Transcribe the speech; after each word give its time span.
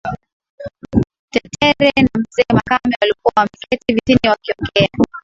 Tetere 1.31 1.91
na 2.01 2.19
mzee 2.19 2.53
makame 2.53 2.95
walikuwa 3.01 3.33
wameketi 3.37 3.93
vitini 3.93 4.19
wakiongea 4.29 4.89